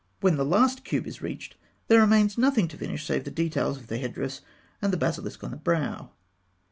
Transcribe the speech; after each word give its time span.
When 0.19 0.35
the 0.35 0.43
last 0.43 0.83
cube 0.83 1.05
is 1.05 1.21
reached, 1.21 1.57
there 1.87 2.01
remains 2.01 2.35
nothing 2.35 2.67
to 2.69 2.75
finish 2.79 3.05
save 3.05 3.23
the 3.23 3.29
details 3.29 3.77
of 3.77 3.85
the 3.85 3.99
head 3.99 4.15
dress 4.15 4.41
and 4.81 4.91
the 4.91 4.97
basilisk 4.97 5.43
on 5.43 5.51
the 5.51 5.57
brow. 5.57 6.09